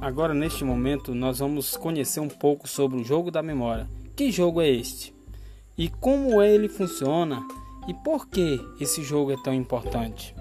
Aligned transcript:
Agora, 0.00 0.32
neste 0.32 0.64
momento, 0.64 1.14
nós 1.14 1.40
vamos 1.40 1.76
conhecer 1.76 2.20
um 2.20 2.28
pouco 2.28 2.66
sobre 2.66 2.98
o 2.98 3.04
jogo 3.04 3.30
da 3.30 3.42
memória. 3.42 3.86
Que 4.16 4.30
jogo 4.30 4.62
é 4.62 4.68
este? 4.68 5.14
E 5.76 5.90
como 5.90 6.40
ele 6.40 6.70
funciona? 6.70 7.46
E 7.86 7.92
por 7.92 8.26
que 8.26 8.58
esse 8.80 9.02
jogo 9.02 9.30
é 9.30 9.36
tão 9.42 9.52
importante? 9.52 10.34